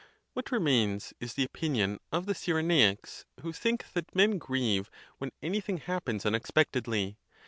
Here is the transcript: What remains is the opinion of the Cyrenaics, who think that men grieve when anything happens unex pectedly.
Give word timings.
What 0.33 0.51
remains 0.51 1.13
is 1.19 1.35
the 1.35 1.43
opinion 1.43 1.99
of 2.11 2.25
the 2.25 2.33
Cyrenaics, 2.33 3.25
who 3.41 3.53
think 3.53 3.93
that 3.93 4.15
men 4.15 4.39
grieve 4.39 4.89
when 5.19 5.29
anything 5.43 5.77
happens 5.77 6.23
unex 6.23 6.51
pectedly. 6.51 7.17